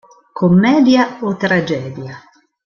[0.39, 2.15] Commedia o tragedia?